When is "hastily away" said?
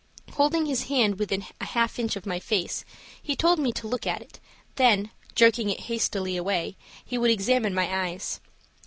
5.81-6.75